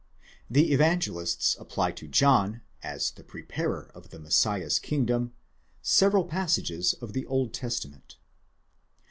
The 0.49 0.71
Evangelists 0.73 1.55
apply 1.59 1.91
to 1.91 2.07
John, 2.07 2.63
as 2.81 3.11
the 3.11 3.23
preparer 3.23 3.91
of 3.93 4.09
the 4.09 4.17
Messiah's 4.17 4.79
kingdom, 4.79 5.33
several 5.83 6.25
passages 6.25 6.95
of 6.95 7.13
the 7.13 7.27
Old 7.27 7.53
Testament. 7.53 8.17